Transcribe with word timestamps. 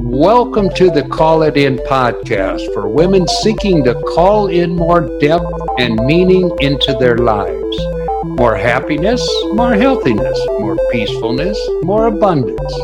Welcome 0.00 0.70
to 0.76 0.90
the 0.90 1.06
Call 1.12 1.42
It 1.42 1.58
In 1.58 1.76
podcast 1.76 2.72
for 2.72 2.88
women 2.88 3.28
seeking 3.28 3.84
to 3.84 3.94
call 3.94 4.46
in 4.46 4.74
more 4.74 5.18
depth 5.18 5.52
and 5.78 5.96
meaning 6.06 6.50
into 6.60 6.94
their 6.98 7.18
lives. 7.18 7.78
More 8.24 8.56
happiness, 8.56 9.20
more 9.52 9.74
healthiness, 9.74 10.40
more 10.60 10.78
peacefulness, 10.90 11.58
more 11.82 12.06
abundance, 12.06 12.74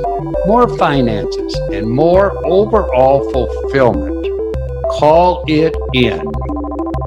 more 0.47 0.69
finances, 0.77 1.55
and 1.73 1.89
more 1.89 2.47
overall 2.47 3.31
fulfillment. 3.33 4.27
Call 4.99 5.45
it 5.49 5.75
in. 5.95 6.31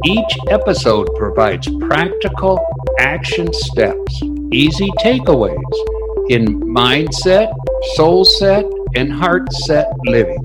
Each 0.04 0.38
episode 0.50 1.08
provides 1.16 1.68
practical 1.82 2.60
action 2.98 3.54
steps, 3.54 4.20
easy 4.52 4.89
takeaways 5.04 6.01
in 6.32 6.61
mindset, 6.61 7.54
soul 7.95 8.23
set, 8.23 8.63
and 8.95 9.11
heart 9.11 9.52
set 9.52 9.88
living. 10.05 10.41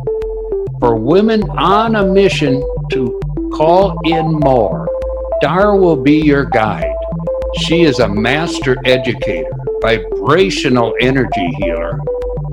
For 0.81 0.97
women 0.97 1.49
on 1.51 1.95
a 1.95 2.05
mission 2.05 2.61
to 2.91 3.21
call 3.55 3.97
in 4.05 4.33
more, 4.41 4.89
Dar 5.41 5.77
will 5.77 6.03
be 6.03 6.21
your 6.21 6.47
guide. 6.47 6.93
She 7.61 7.83
is 7.83 8.01
a 8.01 8.09
master 8.09 8.77
educator, 8.85 9.53
vibrational 9.81 10.93
energy 11.01 11.49
healer, 11.59 12.01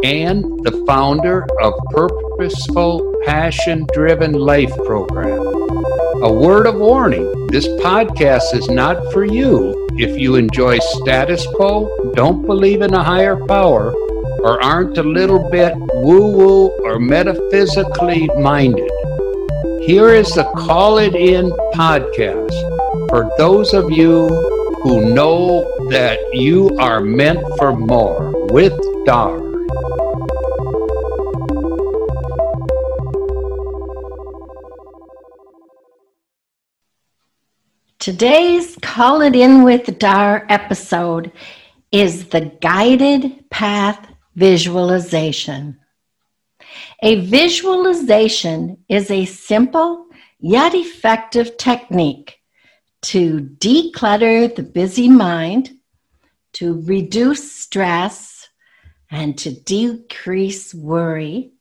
and 0.03 0.43
the 0.63 0.83
founder 0.85 1.47
of 1.59 1.73
Purposeful 1.89 3.15
Passion 3.25 3.87
Driven 3.93 4.33
Life 4.33 4.75
Program. 4.85 5.72
A 6.23 6.31
word 6.31 6.67
of 6.67 6.75
warning 6.75 7.29
this 7.47 7.67
podcast 7.83 8.55
is 8.55 8.69
not 8.69 9.11
for 9.11 9.25
you 9.25 9.83
if 9.97 10.17
you 10.17 10.35
enjoy 10.35 10.79
status 10.79 11.45
quo, 11.47 12.13
don't 12.15 12.45
believe 12.45 12.81
in 12.81 12.93
a 12.93 13.03
higher 13.03 13.35
power, 13.45 13.93
or 14.39 14.63
aren't 14.63 14.97
a 14.97 15.03
little 15.03 15.49
bit 15.49 15.73
woo 15.75 16.31
woo 16.31 16.67
or 16.85 16.97
metaphysically 16.97 18.29
minded. 18.39 18.89
Here 19.81 20.15
is 20.15 20.33
the 20.33 20.45
Call 20.55 20.97
It 20.97 21.13
In 21.13 21.49
podcast 21.75 22.55
for 23.09 23.29
those 23.37 23.73
of 23.73 23.91
you 23.91 24.29
who 24.81 25.13
know 25.13 25.65
that 25.89 26.19
you 26.31 26.69
are 26.79 27.01
meant 27.01 27.45
for 27.57 27.75
more 27.75 28.31
with 28.47 28.73
Dar. 29.05 29.42
Today's 38.03 38.75
Call 38.81 39.21
It 39.21 39.33
In 39.33 39.63
with 39.63 39.97
Dar 39.97 40.45
episode 40.49 41.31
is 41.89 42.27
the 42.27 42.51
guided 42.61 43.49
path 43.49 44.05
Visualization. 44.35 45.79
A 47.01 47.21
visualization 47.21 48.83
is 48.89 49.09
a 49.09 49.23
simple 49.23 50.07
yet 50.41 50.75
effective 50.75 51.55
technique 51.55 52.41
to 53.03 53.39
declutter 53.39 54.53
the 54.53 54.63
busy 54.63 55.07
mind, 55.07 55.71
to 56.55 56.81
reduce 56.81 57.53
stress, 57.53 58.49
and 59.11 59.37
to 59.37 59.51
decrease 59.61 60.73
worry, 60.75 61.53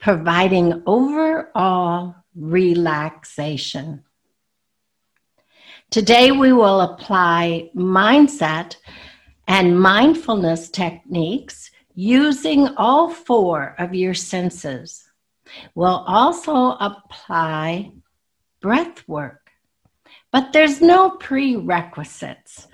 providing 0.00 0.82
overall 0.84 2.16
relaxation. 2.34 4.02
Today, 5.96 6.30
we 6.30 6.52
will 6.52 6.82
apply 6.82 7.70
mindset 7.74 8.76
and 9.48 9.80
mindfulness 9.80 10.68
techniques 10.68 11.70
using 11.94 12.68
all 12.76 13.08
four 13.08 13.74
of 13.78 13.94
your 13.94 14.12
senses. 14.12 15.08
We'll 15.74 16.04
also 16.06 16.76
apply 16.80 17.92
breath 18.60 19.08
work, 19.08 19.50
but 20.30 20.52
there's 20.52 20.82
no 20.82 21.12
prerequisites. 21.12 22.68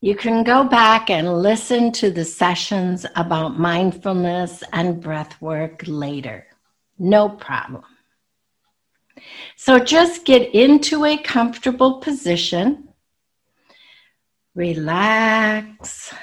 You 0.00 0.16
can 0.16 0.42
go 0.42 0.64
back 0.64 1.10
and 1.10 1.42
listen 1.42 1.92
to 1.92 2.10
the 2.10 2.24
sessions 2.24 3.04
about 3.16 3.60
mindfulness 3.60 4.64
and 4.72 5.02
breath 5.02 5.42
work 5.42 5.82
later. 5.86 6.46
No 6.98 7.28
problem. 7.28 7.84
So 9.56 9.78
just 9.78 10.24
get 10.24 10.54
into 10.54 11.04
a 11.04 11.16
comfortable 11.16 12.00
position. 12.00 12.88
Relax 14.54 16.14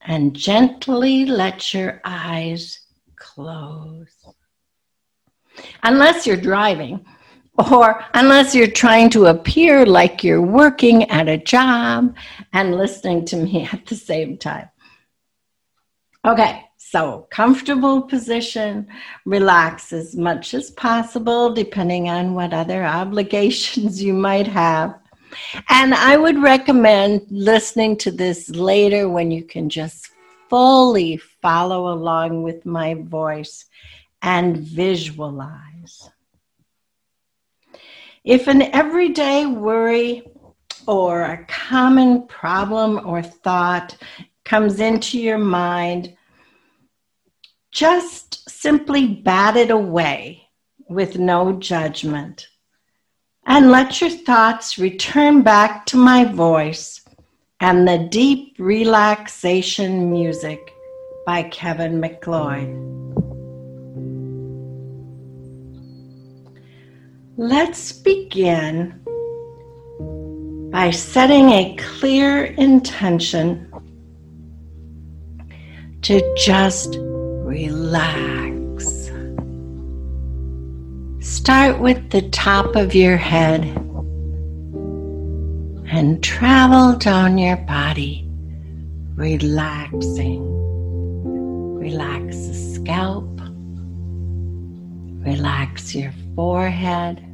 and 0.00 0.34
gently 0.34 1.26
let 1.26 1.74
your 1.74 2.00
eyes 2.04 2.80
close. 3.16 4.08
Unless 5.82 6.26
you're 6.26 6.36
driving, 6.36 7.04
or 7.70 8.04
unless 8.14 8.54
you're 8.54 8.70
trying 8.70 9.10
to 9.10 9.26
appear 9.26 9.84
like 9.84 10.22
you're 10.22 10.42
working 10.42 11.10
at 11.10 11.28
a 11.28 11.36
job 11.36 12.14
and 12.52 12.76
listening 12.76 13.24
to 13.26 13.36
me 13.36 13.68
at 13.72 13.84
the 13.86 13.96
same 13.96 14.38
time. 14.38 14.68
Okay, 16.24 16.62
so 16.90 17.26
comfortable 17.30 18.02
position, 18.02 18.88
relax 19.24 19.92
as 19.92 20.16
much 20.16 20.54
as 20.54 20.70
possible, 20.70 21.52
depending 21.52 22.08
on 22.08 22.34
what 22.34 22.52
other 22.52 22.84
obligations 22.84 24.02
you 24.02 24.14
might 24.14 24.46
have. 24.46 24.98
And 25.68 25.94
I 25.94 26.16
would 26.16 26.42
recommend 26.42 27.26
listening 27.30 27.96
to 27.98 28.10
this 28.10 28.48
later 28.50 29.08
when 29.08 29.30
you 29.30 29.44
can 29.44 29.68
just 29.68 30.08
fully 30.48 31.18
follow 31.42 31.92
along 31.92 32.42
with 32.42 32.64
my 32.64 32.94
voice 32.94 33.66
and 34.22 34.56
visualize. 34.56 36.10
If 38.24 38.48
an 38.48 38.62
everyday 38.62 39.46
worry 39.46 40.22
or 40.86 41.22
a 41.22 41.44
common 41.46 42.26
problem 42.26 43.06
or 43.06 43.22
thought 43.22 43.96
comes 44.44 44.80
into 44.80 45.20
your 45.20 45.38
mind, 45.38 46.16
just 47.70 48.48
simply 48.48 49.06
bat 49.06 49.56
it 49.56 49.70
away 49.70 50.48
with 50.88 51.18
no 51.18 51.52
judgment 51.52 52.48
and 53.46 53.70
let 53.70 54.00
your 54.00 54.10
thoughts 54.10 54.78
return 54.78 55.42
back 55.42 55.86
to 55.86 55.96
my 55.96 56.24
voice 56.24 57.00
and 57.60 57.88
the 57.88 58.08
deep 58.10 58.54
relaxation 58.58 60.10
music 60.10 60.72
by 61.26 61.42
Kevin 61.44 61.98
MacLeod. 61.98 62.68
Let's 67.36 67.92
begin 67.92 69.00
by 70.70 70.90
setting 70.90 71.50
a 71.50 71.76
clear 71.76 72.44
intention 72.44 73.72
to 76.02 76.34
just 76.36 76.98
relax. 77.58 79.10
Start 81.18 81.80
with 81.80 82.10
the 82.10 82.22
top 82.30 82.76
of 82.76 82.94
your 82.94 83.16
head 83.16 83.64
and 85.90 86.22
travel 86.22 86.96
down 86.96 87.36
your 87.36 87.56
body, 87.56 88.28
relaxing. 89.16 90.44
Relax 91.80 92.36
the 92.46 92.54
scalp, 92.54 93.40
relax 95.26 95.94
your 95.96 96.12
forehead, 96.36 97.24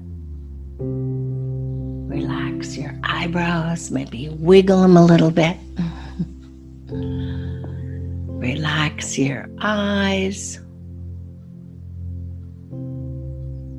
relax 2.08 2.78
your 2.78 2.98
eyebrows, 3.02 3.90
maybe 3.90 4.30
wiggle 4.30 4.80
them 4.82 4.96
a 4.96 5.04
little 5.04 5.30
bit. 5.30 5.58
Relax 8.38 9.18
your 9.18 9.48
eyes. 9.60 10.60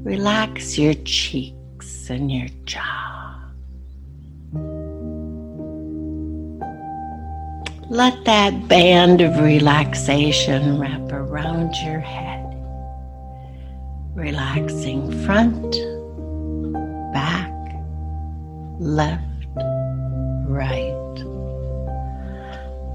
Relax 0.03 0.77
your 0.77 0.93
cheeks 1.05 2.09
and 2.09 2.31
your 2.31 2.47
jaw. 2.65 3.15
Let 7.89 8.25
that 8.25 8.67
band 8.67 9.21
of 9.21 9.39
relaxation 9.39 10.79
wrap 10.79 11.11
around 11.11 11.75
your 11.85 11.99
head, 11.99 12.45
relaxing 14.15 15.11
front, 15.23 15.71
back, 17.13 17.51
left, 18.79 19.21
right. 20.47 21.04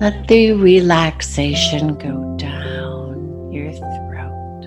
Let 0.00 0.28
the 0.28 0.52
relaxation 0.52 1.94
go 1.98 2.34
down 2.38 3.52
your 3.52 3.70
throat, 3.70 4.62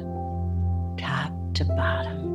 top 0.99 1.31
to 1.55 1.65
bottom 1.65 2.33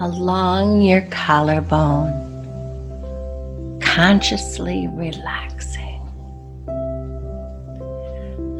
along 0.00 0.82
your 0.82 1.00
collarbone, 1.10 2.12
consciously 3.80 4.86
relaxing. 4.92 6.00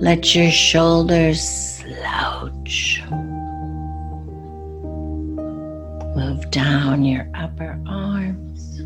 Let 0.00 0.34
your 0.34 0.50
shoulders 0.50 1.40
slouch. 1.40 3.04
Move 6.16 6.50
down 6.50 7.04
your 7.04 7.30
upper 7.34 7.80
arms, 7.86 8.80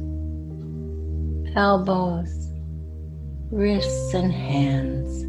elbows, 1.56 2.42
wrists, 3.52 4.14
and 4.14 4.32
hands, 4.32 5.25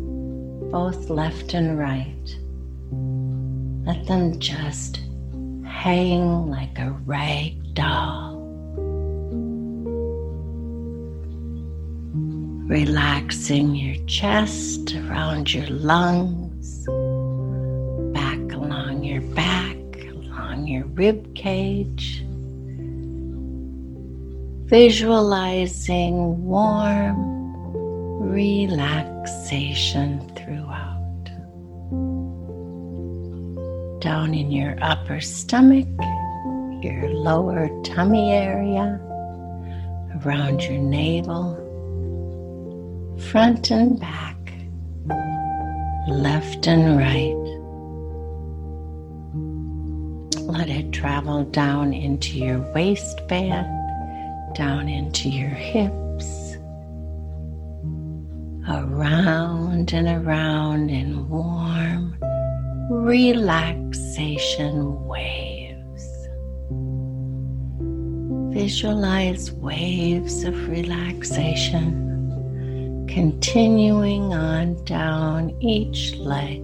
both 0.72 1.10
left 1.10 1.54
and 1.54 1.78
right. 1.78 2.38
Let 3.86 4.08
them 4.08 4.40
just 4.40 5.02
hang 5.66 6.50
like 6.50 6.80
a 6.80 6.92
rag 7.06 7.74
doll. 7.74 8.40
Relaxing 12.66 13.76
your 13.76 14.02
chest 14.06 14.96
around 14.96 15.54
your 15.54 15.68
lungs, 15.68 16.86
back 18.14 18.54
along 18.54 19.04
your 19.04 19.22
back, 19.36 19.76
along 20.12 20.66
your 20.66 20.86
rib 20.86 21.36
cage. 21.36 22.24
Visualizing 24.70 26.46
warm 26.46 27.33
relaxation 28.34 30.20
throughout. 30.36 31.24
Down 34.02 34.34
in 34.34 34.52
your 34.52 34.76
upper 34.82 35.22
stomach, 35.22 35.88
your 36.84 37.10
lower 37.10 37.70
tummy 37.84 38.32
area, 38.32 39.00
around 40.26 40.64
your 40.64 40.80
navel 40.80 41.60
front 43.32 43.72
and 43.72 44.00
back, 44.00 44.38
left 46.08 46.68
and 46.68 46.98
right. 46.98 47.40
Let 50.46 50.70
it 50.70 50.92
travel 50.92 51.44
down 51.46 51.94
into 51.94 52.38
your 52.38 52.60
waistband, 52.74 53.68
down 54.56 54.90
into 54.90 55.30
your 55.30 55.50
hips, 55.50 56.03
around 58.70 59.94
and 59.94 60.08
around 60.08 60.90
in 60.90 61.28
warm 61.28 62.18
relaxation 62.90 64.26
waves. 65.06 66.08
Visualize 68.54 69.52
waves 69.52 70.44
of 70.44 70.70
relaxation 70.70 72.04
continuing 73.14 74.34
on 74.34 74.84
down 74.86 75.52
each 75.62 76.16
leg, 76.16 76.62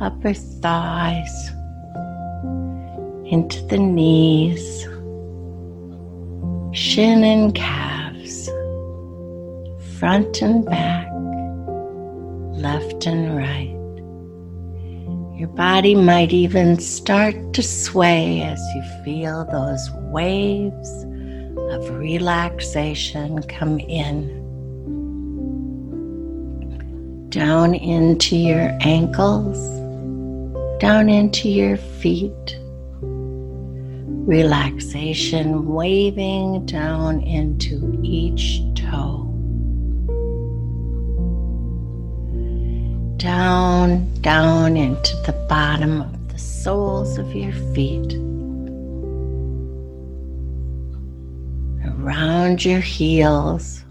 upper 0.00 0.34
thighs, 0.34 1.50
into 3.26 3.64
the 3.66 3.78
knees, 3.78 4.82
shin 6.72 7.22
and 7.22 7.54
calves, 7.54 7.93
front 10.04 10.42
and 10.42 10.66
back, 10.66 11.08
left 12.62 13.06
and 13.06 13.34
right. 13.38 13.70
Your 15.34 15.48
body 15.48 15.94
might 15.94 16.30
even 16.30 16.78
start 16.78 17.54
to 17.54 17.62
sway 17.62 18.42
as 18.42 18.60
you 18.74 18.82
feel 19.02 19.46
those 19.46 19.90
waves 20.12 21.04
of 21.72 21.88
relaxation 21.96 23.44
come 23.44 23.80
in 23.80 24.28
down 27.30 27.74
into 27.74 28.36
your 28.36 28.76
ankles, 28.82 29.56
down 30.80 31.08
into 31.08 31.48
your 31.48 31.78
feet. 31.78 32.58
Relaxation 34.26 35.64
waving 35.64 36.66
down 36.66 37.22
into 37.22 37.98
each 38.02 38.60
Down, 43.24 44.12
down 44.20 44.76
into 44.76 45.16
the 45.24 45.32
bottom 45.48 46.02
of 46.02 46.28
the 46.30 46.38
soles 46.38 47.16
of 47.16 47.34
your 47.34 47.54
feet. 47.74 48.12
Around 51.86 52.66
your 52.66 52.80
heels 52.80 53.82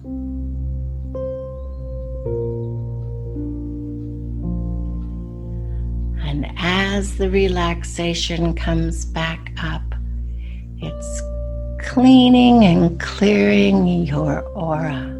And 6.33 6.51
as 6.57 7.17
the 7.17 7.31
relaxation 7.31 8.53
comes 8.53 9.03
back 9.03 9.51
up, 9.57 9.95
it's 10.77 11.21
cleaning 11.79 12.63
and 12.65 12.99
clearing 12.99 13.87
your 13.87 14.41
aura, 14.49 15.12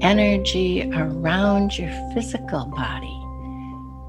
energy 0.00 0.90
around 0.94 1.78
your 1.78 1.90
physical 2.14 2.66
body 2.66 3.16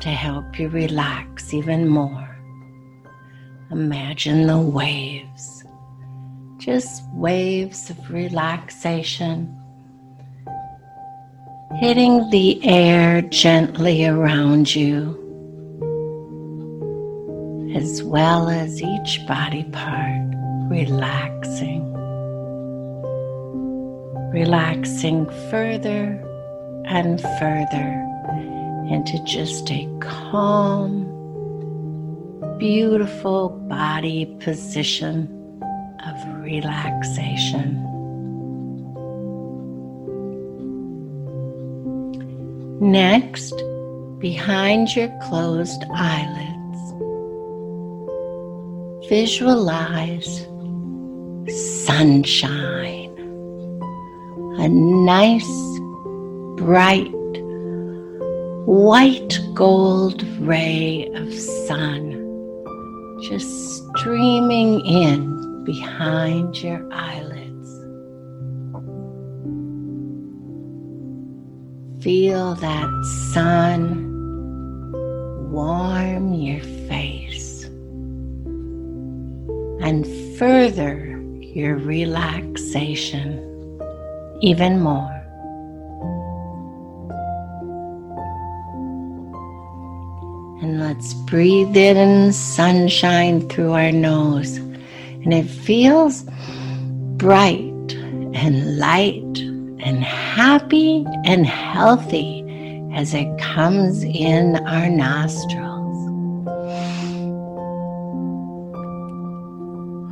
to 0.01 0.09
help 0.09 0.59
you 0.59 0.69
relax 0.69 1.53
even 1.53 1.87
more. 1.87 2.37
Imagine 3.71 4.47
the 4.47 4.59
waves, 4.59 5.63
just 6.57 7.03
waves 7.13 7.89
of 7.89 8.11
relaxation 8.11 9.57
hitting 11.75 12.29
the 12.31 12.63
air 12.65 13.21
gently 13.21 14.05
around 14.05 14.75
you 14.75 15.17
as 17.75 18.03
well 18.03 18.49
as 18.49 18.81
each 18.81 19.25
body 19.25 19.63
part 19.71 20.21
relaxing. 20.69 21.90
Relaxing 24.33 25.29
further 25.49 26.23
and 26.85 27.21
further 27.39 28.07
into 28.89 29.21
just 29.25 29.69
a 29.71 29.87
calm, 29.99 31.05
beautiful 32.57 33.49
body 33.67 34.25
position 34.39 35.27
of 36.05 36.15
relaxation. 36.41 37.77
Next, 42.81 43.53
behind 44.19 44.95
your 44.95 45.09
closed 45.21 45.83
eyelids, 45.93 46.79
visualize 49.07 50.47
sunshine, 51.85 53.00
a 54.61 54.69
nice, 54.69 55.79
bright, 56.55 57.11
white 58.67 59.39
gold 59.55 60.21
ray 60.37 61.09
of 61.15 61.33
sun 61.33 62.11
just 63.23 63.87
streaming 63.97 64.85
in 64.85 65.63
behind 65.63 66.61
your 66.61 66.87
eyelids. 66.93 67.69
Feel 72.03 72.53
that 72.53 72.87
sun 73.33 74.11
warm 75.51 76.35
your 76.35 76.61
face 76.87 77.63
and 79.81 80.05
further 80.37 81.19
your 81.39 81.77
relaxation 81.77 83.50
even 84.41 84.79
more. 84.79 85.17
And 90.61 90.79
let's 90.79 91.13
breathe 91.13 91.75
in 91.75 92.31
sunshine 92.33 93.47
through 93.49 93.73
our 93.73 93.91
nose. 93.91 94.57
And 94.57 95.33
it 95.33 95.47
feels 95.47 96.23
bright 97.17 97.63
and 98.33 98.77
light 98.77 99.39
and 99.83 100.03
happy 100.03 101.05
and 101.25 101.45
healthy 101.45 102.41
as 102.93 103.13
it 103.13 103.37
comes 103.39 104.03
in 104.03 104.57
our 104.67 104.89
nostrils. 104.89 105.71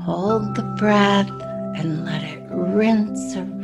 Hold 0.03 0.55
the 0.55 0.75
breath 0.79 1.29
and 1.77 2.05
let 2.05 2.23
it 2.23 2.41
rinse 2.49 3.35
around, 3.35 3.58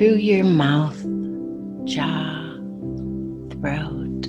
through 0.00 0.14
your 0.14 0.44
mouth, 0.44 0.96
jaw, 1.84 2.54
throat. 3.50 4.24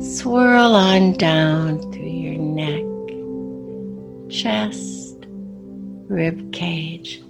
Swirl 0.00 0.76
on 0.76 1.14
down 1.14 1.80
through 1.90 2.04
your 2.04 2.38
neck, 2.38 2.84
chest, 4.30 5.26
rib 6.06 6.52
cage, 6.52 7.20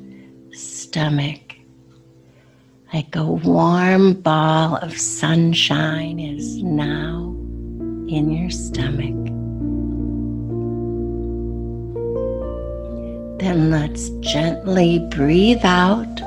stomach, 0.50 1.54
like 2.92 3.16
a 3.16 3.24
warm 3.24 4.12
ball 4.12 4.76
of 4.76 4.94
sunshine 4.98 6.20
is 6.20 6.62
now 6.62 7.34
in 8.06 8.30
your 8.30 8.50
stomach. 8.50 9.16
Then 13.40 13.70
let's 13.70 14.10
gently 14.20 14.98
breathe 15.10 15.64
out 15.64 16.20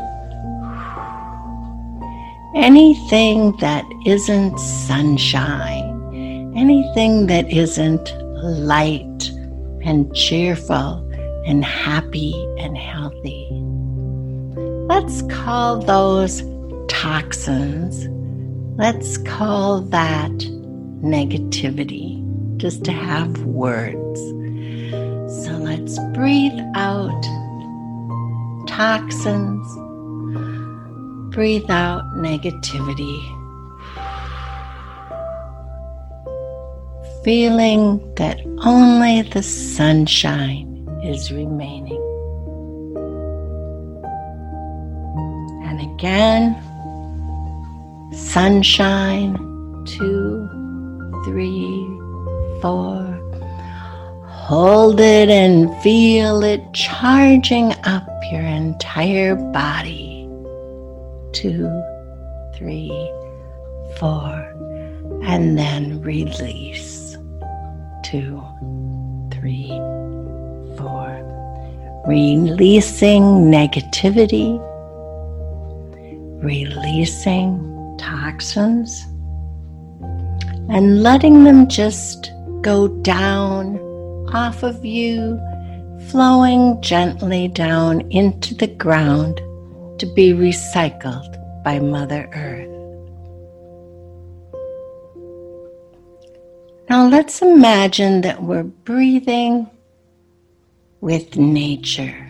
anything 2.56 3.56
that 3.58 3.86
isn't 4.06 4.58
sunshine, 4.58 6.54
anything 6.56 7.28
that 7.28 7.52
isn't 7.52 8.14
light 8.44 9.30
and 9.84 10.14
cheerful 10.16 11.02
and 11.46 11.66
happy 11.66 12.34
and 12.58 12.78
healthy. 12.78 13.50
Let's 14.88 15.22
call 15.24 15.80
those 15.80 16.44
toxins. 16.88 18.08
Let's 18.78 19.18
call 19.18 19.82
that 19.82 20.32
negativity, 21.02 22.24
just 22.58 22.84
to 22.86 22.92
have 22.92 23.44
words. 23.44 24.20
So 25.44 25.52
let's 25.52 26.00
breathe 26.14 26.60
out 26.76 27.22
toxins, 28.68 29.68
breathe 31.36 31.70
out 31.70 32.02
negativity. 32.16 33.20
Feeling 37.26 38.00
that 38.16 38.40
only 38.64 39.22
the 39.24 39.44
sunshine 39.44 40.88
is 41.04 41.34
remaining. 41.34 42.02
And 45.66 45.82
again, 45.82 46.56
sunshine, 48.14 49.36
two, 49.86 50.48
three, 51.26 51.86
four. 52.62 53.04
Hold 54.24 55.02
it 55.02 55.28
and 55.30 55.76
feel 55.84 56.46
it 56.46 56.62
charging 56.74 57.74
up 57.84 58.08
your 58.32 58.44
entire 58.44 59.36
body. 59.36 60.15
Two, 61.36 61.68
three, 62.56 62.90
four. 63.98 64.32
And 65.26 65.58
then 65.58 66.02
release. 66.02 67.18
Two, 68.06 68.42
three, 69.34 69.68
four. 70.78 72.04
Releasing 72.08 73.52
negativity, 73.52 74.58
releasing 76.42 77.98
toxins 78.00 79.06
and 80.70 81.04
letting 81.04 81.44
them 81.44 81.68
just 81.68 82.32
go 82.62 82.88
down 82.88 83.78
off 84.34 84.64
of 84.64 84.86
you, 84.86 85.38
flowing 86.08 86.82
gently 86.82 87.50
down 87.50 88.10
into 88.10 88.56
the 88.56 88.68
ground 88.68 89.42
to 90.00 90.06
be 90.06 90.34
recycled 90.34 91.64
by 91.64 91.80
Mother 91.80 92.30
Earth. 92.34 92.76
Now 96.90 97.08
let's 97.08 97.42
imagine 97.42 98.22
that 98.22 98.44
we're 98.44 98.64
breathing 98.64 99.70
with 101.02 101.36
nature, 101.36 102.28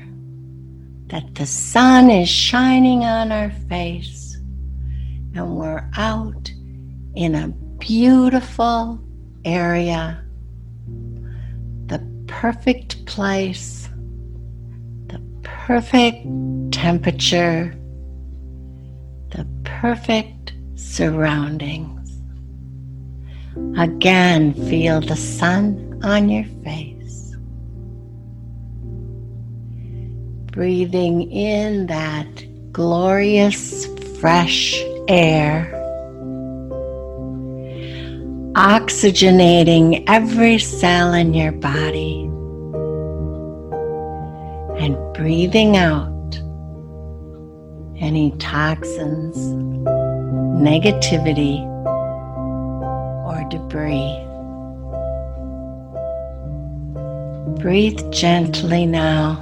that 1.08 1.36
the 1.36 1.46
sun 1.46 2.10
is 2.10 2.30
shining 2.30 3.04
on 3.04 3.32
our 3.32 3.52
face, 3.70 4.38
and 5.34 5.58
we're 5.58 5.90
out 5.98 6.52
in 7.16 7.36
a 7.36 7.50
beautiful 7.80 9.00
area, 9.44 10.24
the 11.88 12.00
perfect 12.28 13.06
place, 13.06 13.85
perfect 15.66 16.24
temperature, 16.72 17.74
the 19.32 19.48
perfect 19.64 20.54
surroundings. 20.76 22.22
Again, 23.76 24.54
feel 24.70 25.02
the 25.02 25.16
sun 25.16 26.00
on 26.04 26.30
your 26.30 26.44
face. 26.64 27.36
Breathing 30.52 31.32
in 31.32 31.88
that 31.88 32.72
glorious 32.72 33.88
fresh 34.20 34.80
air 35.08 35.72
oxygenating 38.54 40.04
every 40.08 40.60
cell 40.60 41.14
in 41.14 41.34
your 41.34 41.52
body 41.52 42.25
and 44.86 45.14
breathing 45.16 45.78
out 45.78 46.12
any 47.98 48.30
toxins, 48.38 49.36
negativity, 50.62 51.60
or 53.26 53.44
debris. 53.50 54.22
Breathe 57.60 58.00
gently 58.12 58.86
now, 58.86 59.38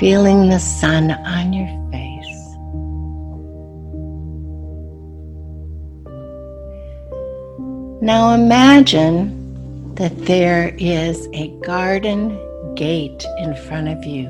feeling 0.00 0.48
the 0.48 0.58
sun 0.58 1.12
on 1.12 1.52
your 1.52 1.68
face. 1.92 2.42
Now 8.02 8.34
imagine 8.34 9.94
that 9.94 10.26
there 10.26 10.74
is 10.76 11.28
a 11.32 11.48
garden 11.60 12.36
gate 12.80 13.26
in 13.36 13.54
front 13.54 13.88
of 13.88 14.06
you 14.06 14.24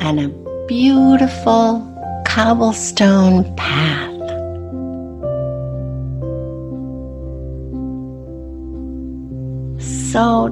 and 0.00 0.18
a 0.18 0.28
beautiful 0.66 1.84
cobblestone 2.24 3.44
path. 3.54 4.16
So, 9.78 10.46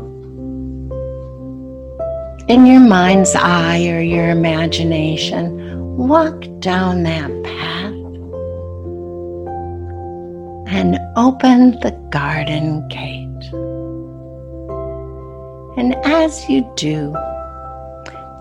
in 2.48 2.66
your 2.66 2.80
mind's 2.80 3.34
eye 3.34 3.88
or 3.88 4.02
your 4.02 4.28
imagination, 4.28 5.96
walk 5.96 6.44
down 6.58 7.04
that 7.04 7.30
path 7.42 7.94
and 10.76 10.98
open 11.16 11.80
the 11.80 11.92
garden 12.10 12.86
gate. 12.88 13.23
And 15.76 15.96
as 16.04 16.48
you 16.48 16.70
do, 16.76 17.16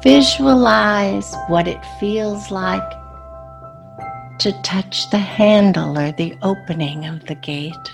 visualize 0.03 1.33
what 1.47 1.67
it 1.67 1.83
feels 1.99 2.51
like 2.51 2.91
to 4.39 4.51
touch 4.61 5.09
the 5.09 5.17
handle 5.17 5.97
or 5.97 6.11
the 6.11 6.37
opening 6.43 7.05
of 7.05 7.25
the 7.25 7.35
gate. 7.35 7.91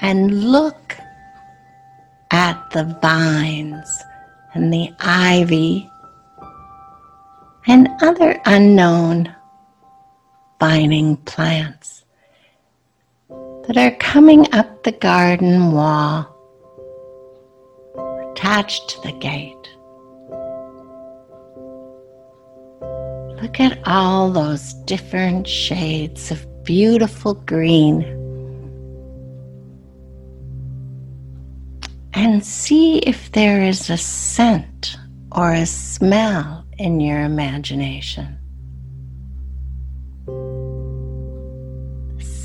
And 0.00 0.50
look 0.52 0.96
at 2.30 2.70
the 2.70 2.84
vines 3.02 4.04
and 4.54 4.72
the 4.72 4.92
ivy 5.00 5.90
and 7.66 7.88
other 8.00 8.40
unknown 8.44 9.34
vining 10.60 11.16
plants 11.18 12.04
that 13.66 13.76
are 13.76 13.96
coming 13.96 14.46
up 14.54 14.84
the 14.84 14.92
garden 14.92 15.72
wall 15.72 16.35
attached 18.36 18.90
to 18.90 19.00
the 19.00 19.12
gate. 19.12 19.54
Look 23.40 23.60
at 23.60 23.80
all 23.86 24.30
those 24.30 24.74
different 24.84 25.48
shades 25.48 26.30
of 26.30 26.46
beautiful 26.62 27.32
green. 27.32 28.02
And 32.12 32.44
see 32.44 32.98
if 32.98 33.32
there 33.32 33.62
is 33.62 33.88
a 33.88 33.96
scent 33.96 34.98
or 35.32 35.52
a 35.52 35.64
smell 35.64 36.66
in 36.76 37.00
your 37.00 37.22
imagination. 37.22 38.38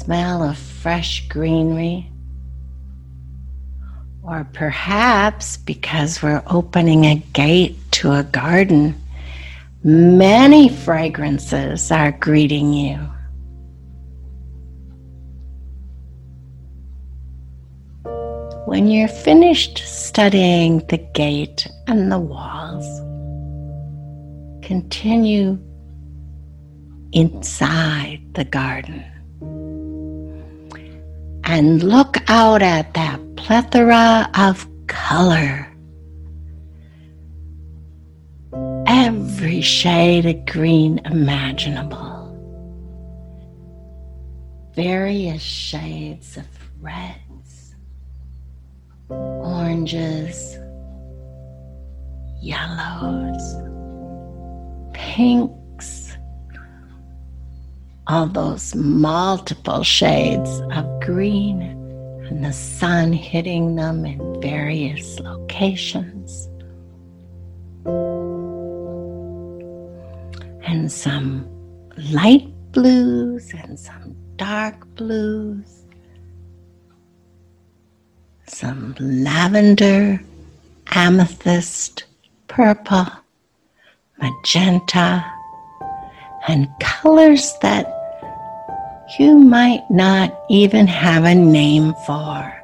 smell 0.02 0.42
of 0.42 0.58
fresh 0.58 1.28
greenery. 1.30 2.12
Or 4.24 4.48
perhaps 4.54 5.58
because 5.58 6.22
we're 6.22 6.44
opening 6.46 7.06
a 7.06 7.16
gate 7.34 7.76
to 7.94 8.14
a 8.14 8.24
garden, 8.24 8.96
many 9.84 10.70
fragrances 10.70 11.92
are 11.92 12.12
greeting 12.12 12.72
you. 12.72 13.00
When 18.66 18.88
you're 18.88 19.08
finished 19.08 19.80
studying 19.80 20.86
the 20.88 21.00
gate 21.00 21.68
and 21.88 22.12
the 22.12 22.20
walls, 22.20 22.86
continue 24.62 25.58
inside 27.12 28.22
the 28.34 28.46
garden 28.46 29.04
and 31.44 31.84
look 31.84 32.18
out 32.30 32.62
at 32.62 32.94
that 32.94 33.20
plethora 33.42 34.30
of 34.36 34.68
color. 34.86 35.68
Every 38.86 39.62
shade 39.62 40.28
of 40.28 40.46
green 40.46 41.00
imaginable. 41.06 42.20
Various 44.76 45.42
shades 45.42 46.38
of 46.38 46.46
reds, 46.80 47.76
oranges, 49.10 50.58
yellows, 52.42 53.56
pinks, 54.94 56.16
all 58.06 58.28
those 58.28 58.76
multiple 58.76 59.84
shades 59.84 60.62
of 60.74 60.86
green 61.02 61.81
and 62.32 62.46
the 62.46 62.54
sun 62.54 63.12
hitting 63.12 63.76
them 63.76 64.06
in 64.06 64.42
various 64.42 65.20
locations. 65.20 66.48
And 70.66 70.90
some 70.90 71.46
light 72.14 72.48
blues 72.72 73.52
and 73.54 73.78
some 73.78 74.16
dark 74.38 74.88
blues, 74.96 75.84
some 78.48 78.96
lavender, 78.98 80.22
amethyst, 80.94 82.06
purple, 82.48 83.08
magenta, 84.22 85.26
and 86.48 86.70
colors 86.80 87.54
that 87.62 88.01
you 89.20 89.38
might 89.38 89.84
not 89.90 90.46
even 90.50 90.88
have 90.88 91.24
a 91.26 91.36
name 91.36 91.94
for. 92.06 92.58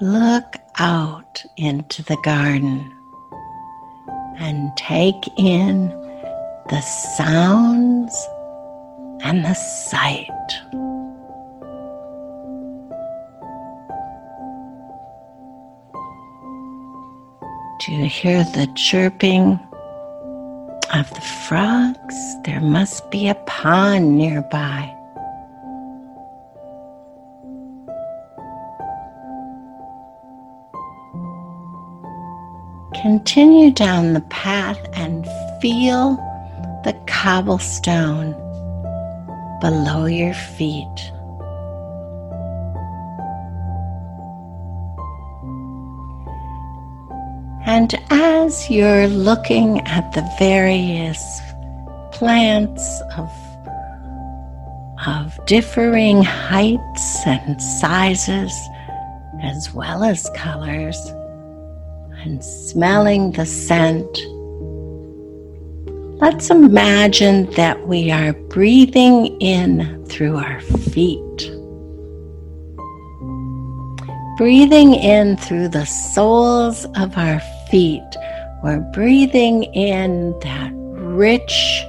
Look 0.00 0.56
out 0.78 1.44
into 1.56 2.02
the 2.02 2.16
garden 2.24 2.92
and 4.38 4.76
take 4.76 5.28
in 5.38 5.88
the 6.70 6.80
sounds 6.80 8.14
and 9.22 9.44
the 9.44 9.54
sight. 9.54 10.28
Do 17.80 17.92
you 17.92 18.06
hear 18.06 18.44
the 18.44 18.66
chirping 18.74 19.60
of 20.94 21.12
the 21.12 21.20
frogs? 21.20 22.16
There 22.44 22.60
must 22.60 23.10
be 23.10 23.28
a 23.28 23.34
pond 23.46 24.16
nearby. 24.16 24.90
Continue 33.02 33.70
down 33.70 34.12
the 34.12 34.24
path 34.30 34.78
and 34.94 35.26
feel 35.60 36.16
the 36.84 36.94
cobblestone 37.06 38.32
below 39.60 40.06
your 40.06 40.34
feet. 40.34 41.12
And 47.66 47.94
as 48.10 48.33
you're 48.68 49.06
looking 49.08 49.80
at 49.86 50.12
the 50.12 50.20
various 50.38 51.40
plants 52.12 53.00
of, 53.16 53.30
of 55.06 55.46
differing 55.46 56.22
heights 56.22 57.26
and 57.26 57.60
sizes, 57.62 58.52
as 59.42 59.72
well 59.72 60.04
as 60.04 60.30
colors, 60.36 60.98
and 62.18 62.44
smelling 62.44 63.32
the 63.32 63.46
scent, 63.46 64.18
let's 66.20 66.50
imagine 66.50 67.50
that 67.52 67.88
we 67.88 68.10
are 68.10 68.34
breathing 68.50 69.40
in 69.40 70.04
through 70.04 70.36
our 70.36 70.60
feet 70.60 71.50
breathing 74.36 74.94
in 74.94 75.36
through 75.36 75.68
the 75.68 75.86
soles 75.86 76.86
of 76.96 77.16
our 77.16 77.40
feet. 77.70 78.02
We're 78.64 78.80
breathing 78.80 79.64
in 79.74 80.38
that 80.40 80.72
rich 80.74 81.84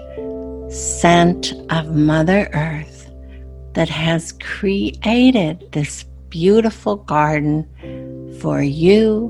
scent 0.69 1.53
of 1.69 1.95
Mother 1.95 2.49
Earth 2.51 3.09
that 3.75 3.87
has 3.87 4.33
created 4.33 5.71
this 5.71 6.03
beautiful 6.27 6.97
garden 6.97 7.65
for 8.41 8.61
you 8.61 9.29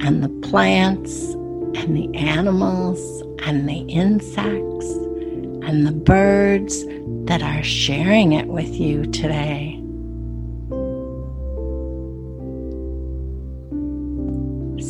and 0.00 0.24
the 0.24 0.48
plants 0.48 1.34
and 1.74 1.94
the 1.94 2.16
animals 2.16 2.98
and 3.42 3.68
the 3.68 3.80
insects 3.80 4.90
and 5.68 5.86
the 5.86 5.92
birds 5.92 6.86
that 7.26 7.42
are 7.42 7.62
sharing 7.62 8.32
it 8.32 8.46
with 8.46 8.74
you 8.80 9.04
today. 9.04 9.73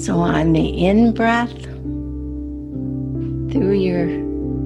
So 0.04 0.18
on 0.18 0.52
the 0.52 0.84
in 0.84 1.14
breath, 1.14 1.62
through 3.50 3.72
your, 3.72 4.06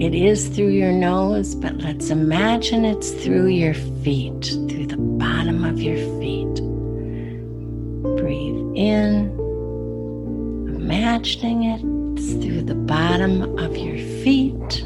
it 0.01 0.13
is 0.13 0.49
through 0.49 0.71
your 0.71 0.91
nose, 0.91 1.55
but 1.55 1.77
let's 1.77 2.11
imagine 2.11 2.85
it's 2.85 3.13
through 3.13 3.47
your 3.47 3.75
feet, 3.75 4.47
through 4.47 4.89
the 4.89 4.97
bottom 4.97 5.63
of 5.63 5.81
your 5.81 5.97
feet. 6.19 6.57
Breathe 8.21 8.73
in, 8.75 9.31
imagining 10.75 11.63
it's 11.63 12.33
through 12.45 12.63
the 12.63 12.75
bottom 12.75 13.57
of 13.61 13.77
your 13.77 13.99
feet. 14.25 14.85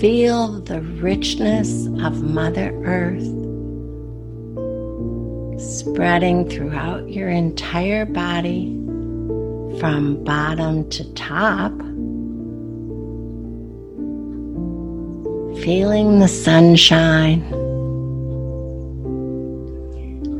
Feel 0.00 0.60
the 0.62 0.80
richness 1.00 1.86
of 1.86 2.24
Mother 2.24 2.72
Earth 2.84 3.41
spreading 5.62 6.48
throughout 6.48 7.08
your 7.08 7.28
entire 7.28 8.04
body 8.04 8.66
from 9.78 10.22
bottom 10.24 10.88
to 10.90 11.14
top. 11.14 11.72
Feeling 15.62 16.18
the 16.18 16.28
sunshine, 16.28 17.42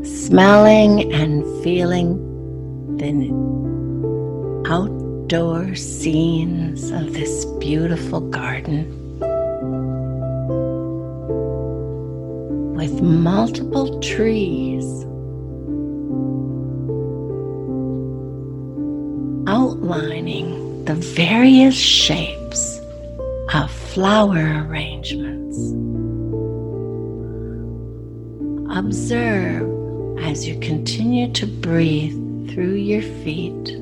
smelling 0.03 1.13
and 1.13 1.43
feeling 1.63 2.17
the 2.97 3.31
outdoor 4.69 5.75
scenes 5.75 6.91
of 6.91 7.13
this 7.13 7.45
beautiful 7.59 8.19
garden. 8.19 8.99
With 12.75 13.01
multiple 13.01 13.99
trees 14.01 15.05
outlining 19.83 20.85
the 20.85 20.95
various 20.95 21.75
shapes 21.75 22.79
of 23.53 23.69
flower 23.69 24.65
arrangements. 24.65 25.57
Observe 28.77 29.67
as 30.19 30.47
you 30.47 30.57
continue 30.59 31.31
to 31.33 31.45
breathe 31.45 32.13
through 32.49 32.75
your 32.75 33.01
feet 33.01 33.77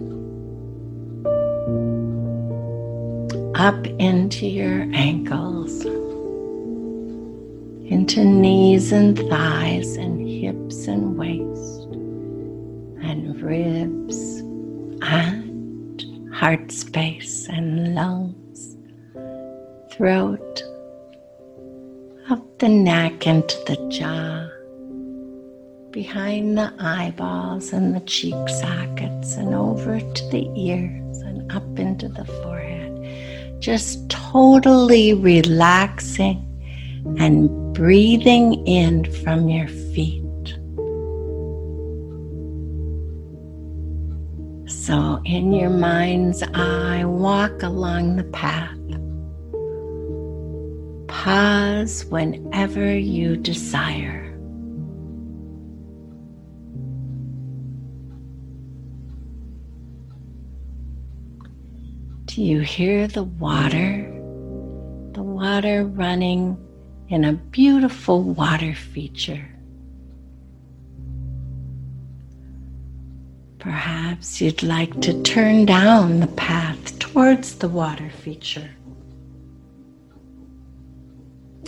up 3.56 3.86
into 4.00 4.48
your 4.48 4.88
ankles, 4.94 5.86
into 7.86 8.26
knees 8.26 8.92
and 8.92 9.20
thighs 9.30 9.98
and 9.98 10.28
hips 10.28 10.88
and 10.88 11.16
waist 11.16 11.84
and 13.04 13.40
ribs 13.40 13.81
heart 16.42 16.72
space 16.72 17.48
and 17.50 17.94
lungs, 17.94 18.76
throat, 19.92 20.64
up 22.32 22.58
the 22.58 22.68
neck 22.68 23.28
into 23.28 23.56
the 23.68 23.78
jaw, 23.90 24.50
behind 25.92 26.58
the 26.58 26.74
eyeballs 26.80 27.74
and 27.74 27.96
the 27.96 28.00
cheek 28.08 28.50
sockets, 28.50 29.36
and 29.36 29.54
over 29.54 30.00
to 30.00 30.30
the 30.30 30.50
ears 30.58 31.20
and 31.20 31.52
up 31.52 31.78
into 31.78 32.10
the 32.10 32.26
forehead. 32.26 33.62
Just 33.62 34.10
totally 34.10 35.14
relaxing 35.14 36.44
and 37.20 37.52
breathing 37.76 38.66
in 38.66 39.06
from 39.22 39.48
your 39.48 39.68
feet. 39.68 40.21
So, 44.82 45.22
in 45.26 45.54
your 45.54 45.70
mind's 45.70 46.42
eye, 46.56 47.06
walk 47.06 47.62
along 47.62 48.16
the 48.16 48.24
path. 48.24 48.76
Pause 51.08 52.06
whenever 52.06 52.98
you 52.98 53.38
desire. 53.38 54.36
Do 62.26 62.42
you 62.42 62.62
hear 62.62 63.08
the 63.08 63.26
water? 63.26 64.10
The 65.14 65.22
water 65.22 65.86
running 65.86 66.58
in 67.08 67.24
a 67.24 67.34
beautiful 67.34 68.24
water 68.24 68.74
feature. 68.74 69.48
Perhaps 73.62 74.42
you'd 74.42 74.64
like 74.64 75.02
to 75.02 75.22
turn 75.22 75.66
down 75.66 76.20
the 76.20 76.26
path 76.28 76.98
towards 76.98 77.54
the 77.60 77.70
water 77.70 78.10
feature 78.10 78.72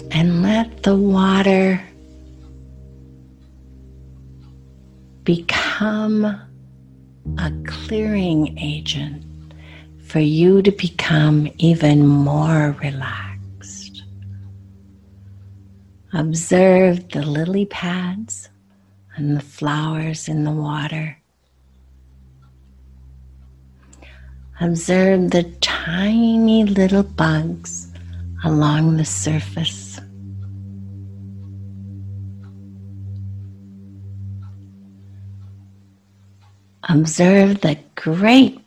and 0.10 0.42
let 0.42 0.82
the 0.82 0.96
water 0.96 1.80
become 5.24 6.26
a 7.38 7.52
clearing 7.68 8.58
agent 8.58 9.24
for 10.04 10.20
you 10.20 10.64
to 10.64 10.72
become 10.72 11.48
even 11.60 12.08
more 12.08 12.76
relaxed. 12.82 14.04
Observe 16.12 17.10
the 17.10 17.24
lily 17.24 17.68
pads 17.68 18.50
and 19.16 19.38
the 19.38 19.42
flowers 19.42 20.28
in 20.28 20.44
the 20.44 20.52
water. 20.52 21.20
Observe 24.64 25.32
the 25.32 25.44
tiny 25.60 26.64
little 26.64 27.04
bugs 27.04 27.92
along 28.46 28.96
the 28.96 29.04
surface. 29.04 30.00
Observe 36.88 37.60
the 37.60 37.78
great 37.96 38.58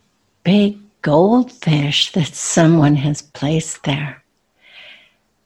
big 0.43 0.77
goldfish 1.01 2.11
that 2.11 2.27
someone 2.27 2.97
has 2.97 3.23
placed 3.23 3.83
there 3.83 4.23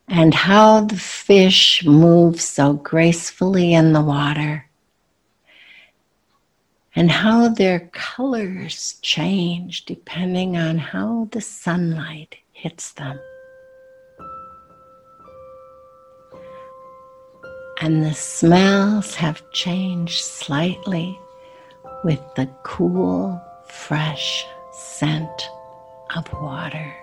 and 0.10 0.34
how 0.34 0.82
the 0.82 0.98
fish 0.98 1.86
moves 1.86 2.44
so 2.44 2.74
gracefully 2.74 3.74
in 3.74 3.94
the 3.94 4.02
water 4.02 4.66
and 6.96 7.10
how 7.10 7.48
their 7.48 7.80
colors 7.94 9.00
change 9.02 9.86
depending 9.86 10.58
on 10.58 10.78
how 10.78 11.28
the 11.32 11.42
sunlight 11.42 12.36
hits 12.52 12.92
them. 12.94 13.20
And 17.82 18.04
the 18.04 18.14
smells 18.14 19.16
have 19.16 19.50
changed 19.52 20.24
slightly 20.24 21.18
with 22.04 22.22
the 22.36 22.48
cool, 22.64 23.42
fresh 23.66 24.46
scent 24.72 25.50
of 26.16 26.32
water. 26.34 27.01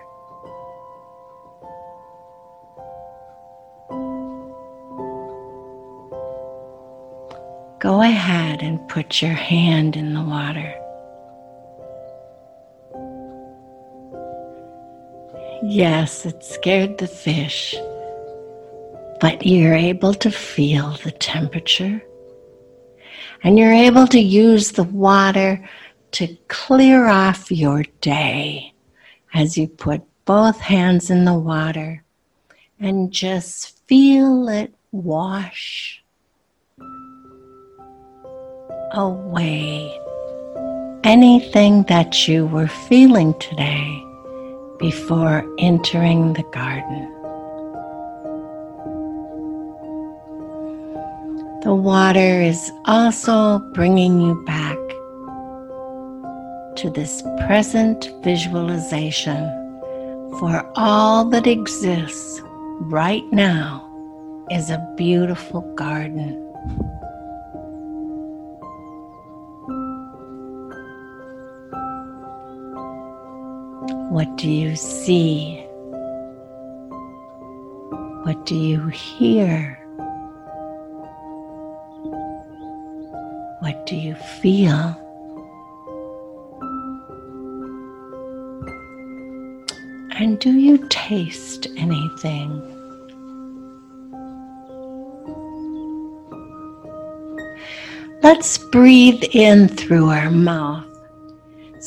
Go 7.79 8.01
ahead 8.01 8.61
and 8.61 8.85
put 8.89 9.21
your 9.21 9.31
hand 9.31 9.95
in 9.95 10.13
the 10.13 10.21
water. 10.21 10.75
Yes, 15.63 16.25
it 16.25 16.43
scared 16.43 16.97
the 16.97 17.07
fish, 17.07 17.73
but 19.21 19.45
you're 19.45 19.75
able 19.75 20.13
to 20.15 20.29
feel 20.29 20.97
the 21.05 21.11
temperature 21.11 22.03
and 23.43 23.57
you're 23.57 23.71
able 23.71 24.07
to 24.07 24.19
use 24.19 24.73
the 24.73 24.83
water 24.83 25.65
to 26.11 26.35
clear 26.49 27.07
off 27.07 27.49
your 27.49 27.83
day 28.01 28.73
as 29.33 29.57
you 29.57 29.69
put 29.69 30.01
both 30.25 30.59
hands 30.59 31.09
in 31.09 31.23
the 31.23 31.37
water 31.37 32.03
and 32.77 33.13
just 33.13 33.79
feel 33.87 34.49
it 34.49 34.73
wash 34.91 35.98
away 38.93 39.99
anything 41.03 41.83
that 41.83 42.27
you 42.27 42.45
were 42.45 42.67
feeling 42.67 43.33
today 43.39 44.03
before 44.79 45.45
entering 45.59 46.33
the 46.33 46.43
garden. 46.51 47.15
The 51.63 51.75
water 51.75 52.41
is 52.41 52.71
also 52.85 53.59
bringing 53.73 54.21
you 54.21 54.43
back 54.45 54.77
to 56.77 56.89
this 56.89 57.21
present 57.45 58.09
visualization 58.23 59.43
for 60.39 60.65
all 60.75 61.25
that 61.25 61.47
exists 61.47 62.41
right 62.81 63.23
now 63.31 63.85
is 64.49 64.69
a 64.69 64.93
beautiful 64.95 65.61
garden. 65.75 66.45
What 74.09 74.37
do 74.37 74.49
you 74.49 74.75
see? 74.75 75.63
What 78.23 78.43
do 78.47 78.55
you 78.55 78.87
hear? 78.87 79.75
What 83.59 83.85
do 83.85 83.95
you 83.95 84.15
feel? 84.41 84.95
And 90.17 90.39
do 90.39 90.53
you 90.53 90.87
taste 90.89 91.67
anything? 91.77 92.49
Let's 98.23 98.57
breathe 98.57 99.23
in 99.33 99.67
through 99.67 100.09
our 100.09 100.31
mouth 100.31 100.88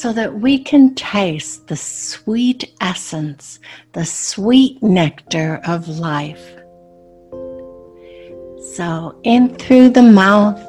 so 0.03 0.13
that 0.13 0.41
we 0.41 0.59
can 0.59 0.93
taste 0.97 1.69
the 1.69 1.77
sweet 1.77 2.75
essence, 2.81 3.61
the 3.93 4.05
sweet 4.05 4.83
nectar 4.83 5.61
of 5.65 5.87
life. 5.87 6.45
So, 8.75 9.17
in 9.23 9.55
through 9.55 9.91
the 9.91 10.03
mouth, 10.03 10.61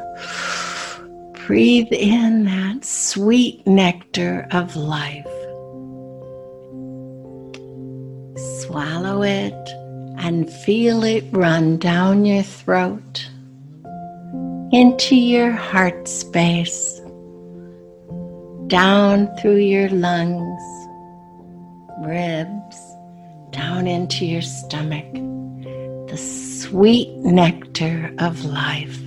breathe 1.48 1.92
in 1.92 2.46
that 2.46 2.86
sweet 2.86 3.66
nectar 3.66 4.48
of 4.52 4.76
life. 4.76 5.26
swallow 8.64 9.24
it 9.24 9.70
and 10.18 10.50
feel 10.50 11.04
it 11.04 11.24
run 11.32 11.78
down 11.78 12.26
your 12.26 12.44
throat 12.44 13.30
into 14.72 15.16
your 15.16 15.52
heart 15.52 16.08
space, 16.08 17.03
down 18.68 19.36
through 19.38 19.58
your 19.58 19.90
lungs, 19.90 20.62
ribs, 22.06 22.78
down 23.52 23.88
into 23.88 24.26
your 24.26 24.42
stomach, 24.42 25.12
the 26.10 26.18
sweet 26.18 27.10
nectar 27.18 28.14
of 28.20 28.46
life. 28.46 29.00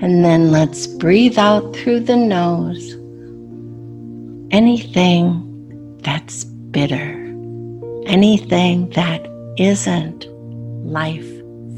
And 0.00 0.24
then 0.24 0.50
let's 0.50 0.86
breathe 0.86 1.38
out 1.38 1.74
through 1.74 2.00
the 2.00 2.16
nose 2.16 2.94
anything 4.50 5.44
that's 6.02 6.44
bitter 6.44 7.18
anything 8.08 8.88
that 8.90 9.26
isn't 9.58 10.26
life 10.84 11.28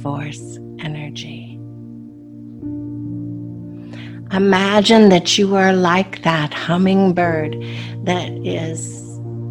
force 0.01 0.59
energy. 0.79 1.50
Imagine 4.33 5.09
that 5.09 5.37
you 5.39 5.57
are 5.57 5.73
like 5.73 6.23
that 6.23 6.55
hummingbird 6.55 7.55
that 8.05 8.31
is, 8.47 9.03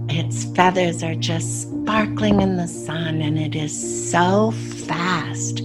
its 0.08 0.46
feathers 0.56 1.04
are 1.04 1.16
just 1.16 1.64
sparkling 1.64 2.40
in 2.40 2.56
the 2.56 2.68
sun 2.68 3.22
and 3.22 3.38
it 3.38 3.56
is 3.56 4.10
so 4.10 4.52
fast, 4.88 5.62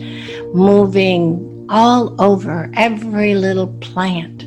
moving 0.52 1.66
all 1.70 2.20
over 2.20 2.70
every 2.74 3.36
little 3.36 3.68
plant. 3.78 4.42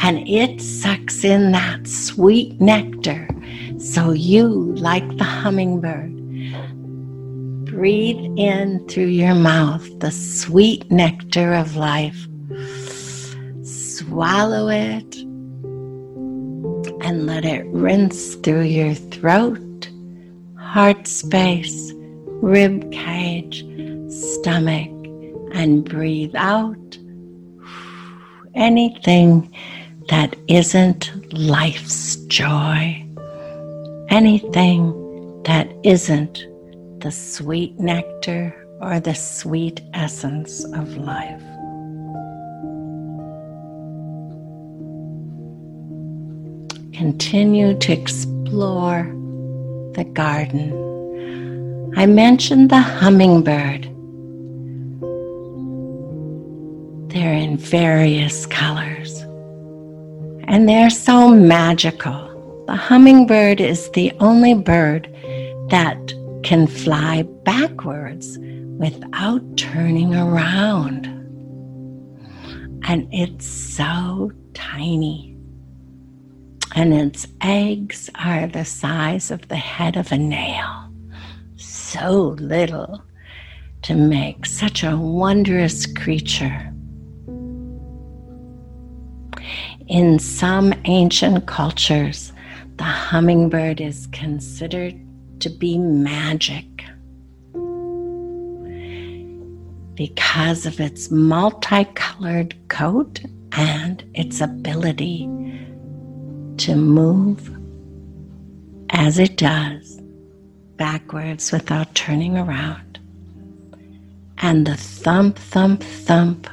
And 0.00 0.26
it 0.28 0.60
sucks 0.60 1.22
in 1.22 1.52
that 1.52 1.86
sweet 1.86 2.60
nectar 2.60 3.28
so 3.78 4.10
you, 4.10 4.74
like 4.74 5.06
the 5.16 5.24
hummingbird, 5.24 6.14
breathe 7.64 8.38
in 8.38 8.86
through 8.88 9.06
your 9.06 9.34
mouth 9.34 9.88
the 10.00 10.10
sweet 10.10 10.90
nectar 10.90 11.54
of 11.54 11.76
life. 11.76 12.26
Swallow 14.10 14.66
it 14.70 15.14
and 17.04 17.26
let 17.26 17.44
it 17.44 17.64
rinse 17.66 18.34
through 18.34 18.62
your 18.62 18.92
throat, 18.92 19.88
heart 20.58 21.06
space, 21.06 21.92
rib 22.42 22.90
cage, 22.90 23.64
stomach, 24.10 24.90
and 25.54 25.88
breathe 25.88 26.34
out 26.34 26.98
anything 28.56 29.54
that 30.08 30.34
isn't 30.48 31.32
life's 31.32 32.16
joy, 32.26 33.06
anything 34.08 35.42
that 35.44 35.72
isn't 35.84 36.44
the 36.98 37.12
sweet 37.12 37.78
nectar 37.78 38.66
or 38.80 38.98
the 38.98 39.14
sweet 39.14 39.80
essence 39.94 40.64
of 40.74 40.96
life. 40.96 41.49
Continue 47.00 47.78
to 47.78 47.92
explore 47.94 49.04
the 49.94 50.04
garden. 50.12 51.94
I 51.96 52.04
mentioned 52.04 52.68
the 52.68 52.78
hummingbird. 52.78 53.84
They're 57.08 57.32
in 57.32 57.56
various 57.56 58.44
colors 58.44 59.18
and 60.46 60.68
they're 60.68 60.90
so 60.90 61.30
magical. 61.30 62.64
The 62.66 62.76
hummingbird 62.76 63.62
is 63.62 63.90
the 63.92 64.12
only 64.20 64.52
bird 64.52 65.08
that 65.70 66.12
can 66.42 66.66
fly 66.66 67.22
backwards 67.22 68.36
without 68.78 69.40
turning 69.56 70.14
around. 70.14 71.06
And 72.82 73.08
it's 73.10 73.46
so 73.46 74.32
tiny. 74.52 75.29
And 76.74 76.94
its 76.94 77.26
eggs 77.40 78.08
are 78.14 78.46
the 78.46 78.64
size 78.64 79.30
of 79.30 79.48
the 79.48 79.56
head 79.56 79.96
of 79.96 80.12
a 80.12 80.18
nail. 80.18 80.90
So 81.56 82.36
little 82.38 83.02
to 83.82 83.94
make 83.94 84.46
such 84.46 84.84
a 84.84 84.96
wondrous 84.96 85.86
creature. 85.86 86.72
In 89.88 90.18
some 90.18 90.72
ancient 90.84 91.46
cultures, 91.46 92.32
the 92.76 92.84
hummingbird 92.84 93.80
is 93.80 94.06
considered 94.12 94.94
to 95.40 95.50
be 95.50 95.78
magic 95.78 96.66
because 99.94 100.64
of 100.64 100.80
its 100.80 101.10
multicolored 101.10 102.54
coat 102.68 103.20
and 103.52 104.04
its 104.14 104.40
ability 104.40 105.26
to 106.70 106.76
move 106.76 107.50
as 108.90 109.18
it 109.18 109.36
does 109.36 110.00
backwards 110.76 111.50
without 111.50 111.92
turning 111.96 112.38
around. 112.38 113.00
And 114.38 114.64
the 114.64 114.76
thump, 114.76 115.36
thump, 115.36 115.82
thump 115.82 116.48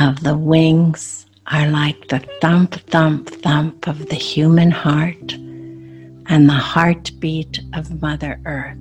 of 0.00 0.22
the 0.22 0.38
wings 0.38 1.26
are 1.48 1.68
like 1.68 2.08
the 2.08 2.20
thump, 2.40 2.76
thump, 2.88 3.28
thump 3.28 3.86
of 3.86 4.08
the 4.08 4.16
human 4.16 4.70
heart 4.70 5.34
and 5.34 6.48
the 6.48 6.62
heartbeat 6.72 7.60
of 7.74 8.00
Mother 8.00 8.40
Earth. 8.46 8.78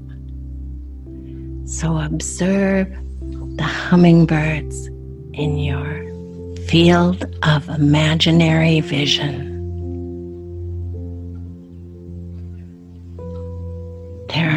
So 1.66 1.98
observe 1.98 2.88
the 3.58 3.64
hummingbirds 3.64 4.88
in 5.34 5.58
your 5.58 6.06
field 6.68 7.26
of 7.44 7.68
imaginary 7.68 8.80
vision. 8.80 9.55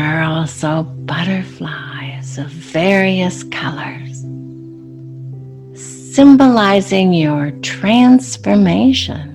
Are 0.08 0.22
also 0.22 0.82
butterflies 0.82 2.38
of 2.38 2.46
various 2.46 3.42
colors, 3.44 4.24
symbolizing 6.14 7.12
your 7.12 7.50
transformation 7.60 9.28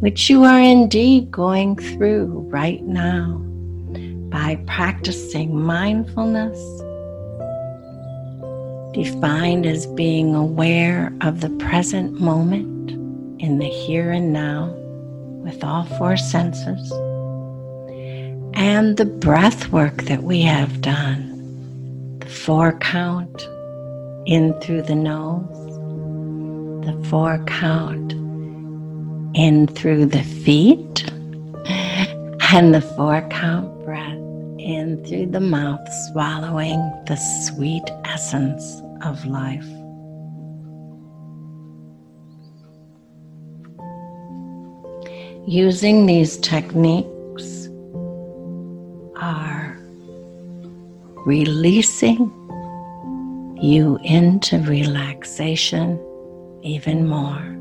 which 0.00 0.28
you 0.28 0.44
are 0.44 0.60
indeed 0.60 1.30
going 1.30 1.76
through 1.76 2.26
right 2.50 2.82
now 2.82 3.40
by 4.28 4.56
practicing 4.66 5.58
mindfulness, 5.58 6.58
defined 8.92 9.64
as 9.64 9.86
being 9.86 10.34
aware 10.34 11.10
of 11.20 11.40
the 11.40 11.50
present 11.50 12.20
moment 12.20 12.90
in 13.40 13.58
the 13.58 13.68
here 13.68 14.10
and 14.10 14.32
now 14.32 14.66
with 15.44 15.62
all 15.64 15.84
four 15.96 16.16
senses, 16.16 16.92
and 18.54 18.96
the 18.96 19.04
breath 19.04 19.70
work 19.70 20.02
that 20.04 20.22
we 20.22 20.42
have 20.42 20.80
done, 20.80 22.18
the 22.20 22.28
four 22.28 22.78
count 22.78 23.48
in 24.26 24.54
through 24.60 24.82
the 24.82 24.94
nose, 24.94 25.48
the 26.86 27.08
four 27.08 27.42
count 27.46 28.12
in 29.34 29.66
through 29.66 30.06
the 30.06 30.22
feet. 30.22 31.10
And 32.52 32.72
the 32.72 32.80
four 32.80 33.26
count 33.30 33.84
breath 33.84 34.12
in 34.58 35.04
through 35.04 35.26
the 35.26 35.40
mouth, 35.40 35.80
swallowing 36.12 36.78
the 37.06 37.16
sweet 37.46 37.82
essence 38.04 38.80
of 39.02 39.26
life. 39.26 39.66
Using 45.48 46.06
these 46.06 46.36
techniques 46.36 47.13
releasing 51.24 52.30
you 53.60 53.98
into 54.02 54.58
relaxation 54.60 56.00
even 56.62 57.06
more. 57.06 57.54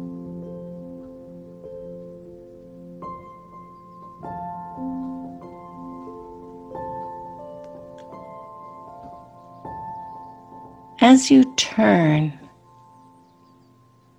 as 11.03 11.29
you 11.29 11.43
turn 11.57 12.31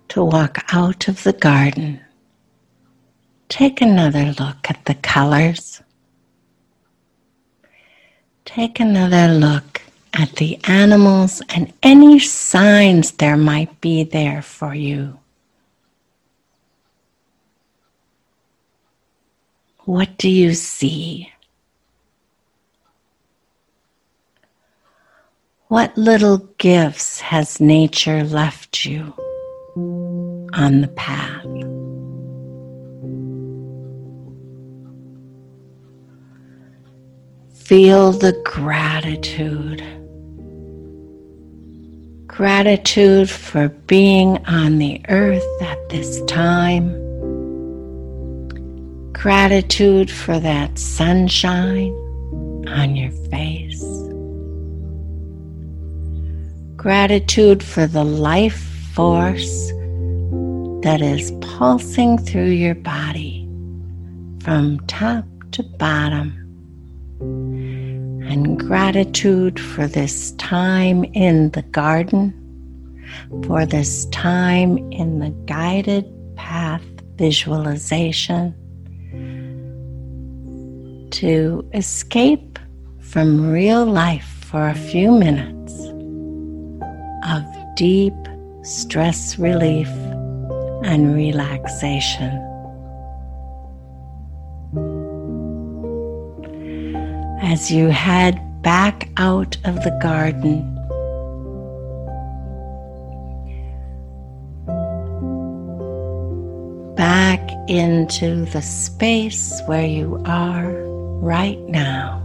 to 0.07 0.23
walk 0.23 0.63
out 0.71 1.07
of 1.07 1.23
the 1.23 1.33
garden, 1.33 1.99
take 3.49 3.81
another 3.81 4.33
look 4.39 4.69
at 4.69 4.79
the 4.85 4.93
colors. 4.93 5.81
Take 8.45 8.79
another 8.79 9.27
look 9.27 9.81
at 10.13 10.35
the 10.35 10.59
animals 10.65 11.41
and 11.49 11.73
any 11.83 12.19
signs 12.19 13.11
there 13.11 13.35
might 13.35 13.81
be 13.81 14.03
there 14.03 14.41
for 14.41 14.73
you. 14.73 15.19
What 19.79 20.17
do 20.17 20.29
you 20.29 20.53
see? 20.53 21.31
What 25.67 25.97
little 25.97 26.37
gifts 26.57 27.19
has 27.21 27.59
nature 27.59 28.23
left 28.23 28.85
you 28.85 29.13
on 30.53 30.81
the 30.81 30.87
path? 30.95 31.45
Feel 37.65 38.11
the 38.11 38.33
gratitude. 38.45 39.83
Gratitude 42.27 43.29
for 43.29 43.69
being 43.69 44.45
on 44.45 44.77
the 44.77 45.01
earth 45.09 45.61
at 45.61 45.89
this 45.89 46.21
time. 46.23 46.91
Gratitude 49.13 50.09
for 50.11 50.39
that 50.39 50.77
sunshine 50.77 51.91
on 52.67 52.95
your 52.95 53.11
face 53.29 53.95
gratitude 56.85 57.63
for 57.63 57.87
the 57.87 58.03
life 58.03 58.61
force 58.93 59.69
that 60.83 60.99
is 61.01 61.31
pulsing 61.41 62.15
through 62.15 62.51
your 62.51 62.75
body 62.75 63.49
from 64.43 64.79
top 64.85 65.25
to 65.51 65.63
bottom, 65.79 66.44
and 68.35 68.59
gratitude 68.59 69.57
for 69.57 69.87
this 69.87 70.31
time 70.31 71.05
in 71.13 71.51
the 71.51 71.61
garden, 71.61 72.33
for 73.45 73.65
this 73.65 74.07
time 74.07 74.77
in 74.91 75.19
the 75.19 75.29
guided 75.45 76.05
path 76.35 76.83
visualization 77.15 78.53
to 81.11 81.65
escape 81.73 82.59
from 82.99 83.49
real 83.49 83.85
life 83.85 84.27
for 84.41 84.67
a 84.67 84.75
few 84.75 85.13
minutes 85.13 85.73
of 87.29 87.41
deep 87.77 88.13
stress 88.63 89.39
relief 89.39 89.87
and 90.83 91.15
relaxation. 91.15 92.54
As 97.45 97.69
you 97.69 97.89
head 97.89 98.41
back 98.63 99.07
out 99.17 99.55
of 99.65 99.75
the 99.83 99.95
garden. 100.01 100.63
Back 106.95 107.47
into 107.69 108.45
the 108.45 108.63
space 108.63 109.61
where 109.67 109.85
you 109.85 110.19
are 110.25 110.71
right 111.21 111.59
now. 111.69 112.19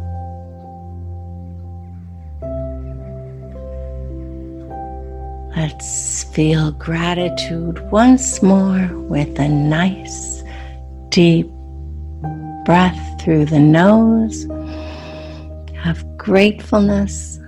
Let's 5.55 6.25
feel 6.33 6.73
gratitude 6.73 7.79
once 7.91 8.43
more 8.43 8.89
with 9.11 9.39
a 9.39 9.49
nice 9.49 10.43
deep 11.11 11.51
breath 12.65 13.21
through 13.21 13.45
the 13.45 13.59
nose 13.59 14.47
of 15.85 16.05
gratefulness. 16.17 17.39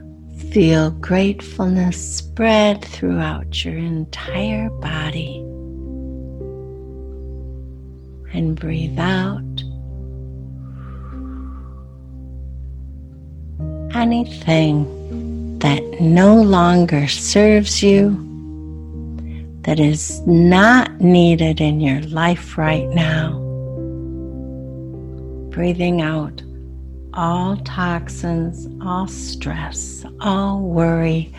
Feel 0.51 0.91
gratefulness 0.91 2.17
spread 2.17 2.85
throughout 2.85 3.65
your 3.65 3.77
entire 3.77 4.69
body. 4.69 5.39
And 8.35 8.59
breathe 8.59 8.99
out 8.99 9.43
anything 13.95 15.59
that 15.59 15.83
no 16.01 16.41
longer 16.43 17.07
serves 17.09 17.83
you, 17.83 18.11
that 19.63 19.79
is 19.79 20.21
not 20.27 21.01
needed 21.01 21.61
in 21.61 21.81
your 21.81 22.01
life 22.03 22.59
right 22.59 22.89
now. 22.89 23.39
Breathing 25.51 26.01
out 26.01 26.43
all 27.15 27.57
toxins, 27.59 28.69
all 28.83 29.07
stress, 29.07 30.05
all 30.21 30.61
worry, 30.63 31.33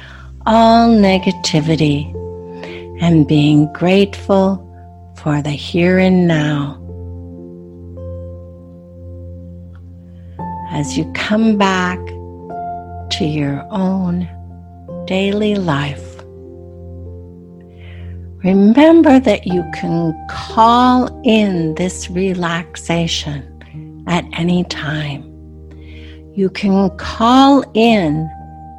all 0.45 0.89
negativity, 0.89 2.13
and 3.01 3.27
being 3.27 3.71
grateful 3.73 4.59
for 5.17 5.41
the 5.41 5.51
here 5.51 5.97
and 5.97 6.27
now. 6.27 6.79
As 10.71 10.97
you 10.97 11.11
come 11.13 11.57
back 11.57 11.99
to 13.17 13.25
your 13.25 13.65
own 13.71 14.27
daily 15.05 15.55
life, 15.55 16.17
remember 18.43 19.19
that 19.19 19.47
you 19.47 19.63
can 19.73 20.13
call 20.29 21.21
in 21.23 21.75
this 21.75 22.09
relaxation 22.09 24.03
at 24.07 24.25
any 24.33 24.63
time 24.65 25.32
you 26.35 26.49
can 26.49 26.89
call 26.97 27.63
in 27.75 28.27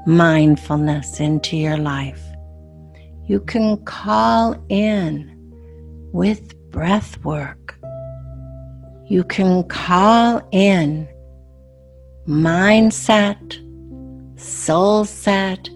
mindfulness 0.06 1.20
into 1.20 1.56
your 1.56 1.76
life. 1.76 2.20
You 3.26 3.38
can 3.40 3.76
call 3.84 4.56
in 4.68 5.30
with 6.12 6.56
breath 6.72 7.16
work. 7.24 7.78
You 9.06 9.22
can 9.22 9.62
call 9.68 10.42
in 10.50 11.08
mindset, 12.26 13.38
soul 14.36 15.04
set, 15.04 15.68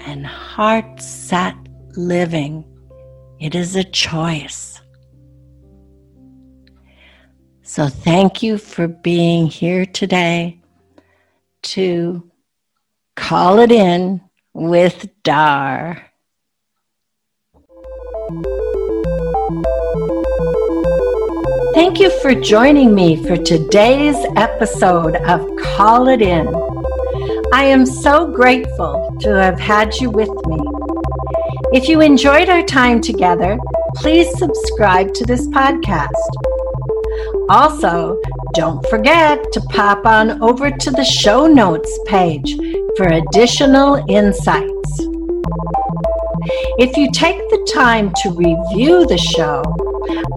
and 0.00 0.26
heart 0.26 1.02
set 1.02 1.54
living. 1.96 2.64
It 3.40 3.54
is 3.54 3.76
a 3.76 3.84
choice. 3.84 4.80
So, 7.62 7.88
thank 7.88 8.42
you 8.42 8.56
for 8.56 8.88
being 8.88 9.48
here 9.48 9.84
today 9.84 10.62
to 11.62 12.30
call 13.14 13.58
it 13.58 13.72
in 13.72 14.20
with 14.52 15.08
Dar. 15.22 16.10
Thank 21.74 22.00
you 22.00 22.10
for 22.20 22.34
joining 22.34 22.94
me 22.94 23.22
for 23.24 23.36
today's 23.36 24.16
episode 24.36 25.16
of 25.16 25.48
Call 25.56 26.08
It 26.08 26.22
In. 26.22 26.46
I 27.52 27.64
am 27.64 27.86
so 27.86 28.26
grateful 28.26 29.14
to 29.20 29.30
have 29.30 29.60
had 29.60 29.94
you 29.96 30.10
with 30.10 30.30
me. 30.46 30.58
If 31.72 31.88
you 31.88 32.00
enjoyed 32.00 32.48
our 32.48 32.62
time 32.62 33.00
together, 33.00 33.58
please 33.96 34.28
subscribe 34.38 35.14
to 35.14 35.24
this 35.24 35.46
podcast. 35.48 36.10
Also, 37.48 38.20
don't 38.56 38.88
forget 38.88 39.38
to 39.52 39.60
pop 39.60 40.06
on 40.06 40.42
over 40.42 40.70
to 40.70 40.90
the 40.90 41.04
show 41.04 41.46
notes 41.46 42.00
page 42.06 42.56
for 42.96 43.06
additional 43.06 44.02
insights. 44.08 45.00
If 46.78 46.96
you 46.96 47.10
take 47.12 47.36
the 47.36 47.70
time 47.70 48.14
to 48.22 48.30
review 48.30 49.06
the 49.06 49.18
show, 49.18 49.62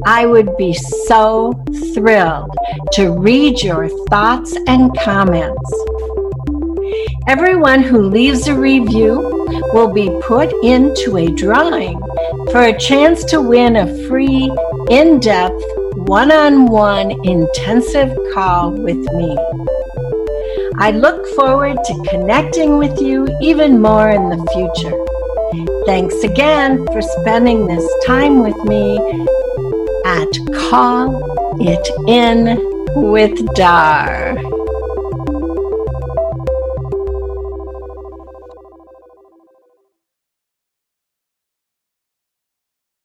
I 0.06 0.26
would 0.26 0.58
be 0.58 0.74
so 0.74 1.54
thrilled 1.94 2.54
to 2.94 3.12
read 3.12 3.64
your 3.64 3.88
thoughts 4.10 4.54
and 4.68 4.94
comments. 5.00 5.74
Everyone 7.30 7.82
who 7.82 8.02
leaves 8.02 8.50
a 8.50 8.56
review 8.56 9.48
will 9.74 9.94
be 9.94 10.10
put 10.24 10.52
into 10.62 11.16
a 11.16 11.28
drawing 11.28 11.98
for 12.52 12.64
a 12.64 12.78
chance 12.78 13.24
to 13.26 13.40
win 13.40 13.78
a 13.78 14.08
free, 14.10 14.52
in 14.90 15.22
depth 15.22 15.64
one 16.10 16.32
on 16.32 16.66
one 16.66 17.12
intensive 17.24 18.12
call 18.34 18.72
with 18.72 18.98
me. 19.14 19.38
I 20.80 20.90
look 20.90 21.24
forward 21.36 21.78
to 21.86 22.04
connecting 22.10 22.80
with 22.80 23.00
you 23.00 23.28
even 23.44 23.80
more 23.80 24.10
in 24.10 24.28
the 24.28 24.44
future. 24.52 25.86
Thanks 25.86 26.24
again 26.24 26.84
for 26.88 27.04
spending 27.04 27.68
this 27.68 27.88
time 28.08 28.42
with 28.42 28.58
me 28.64 28.98
at 30.04 30.32
Call 30.72 31.22
It 31.62 31.88
In 32.08 32.58
with 32.96 33.46
Dar. 33.54 34.59